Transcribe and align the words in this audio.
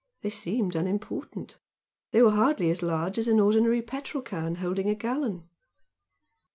They 0.23 0.31
seemed 0.31 0.75
unimportant 0.75 1.59
they 2.09 2.23
were 2.23 2.31
hardly 2.31 2.71
as 2.71 2.81
large 2.81 3.19
as 3.19 3.27
an 3.27 3.39
ordinary 3.39 3.83
petrol 3.83 4.23
can 4.23 4.55
holding 4.55 4.89
a 4.89 4.95
gallon. 4.95 5.47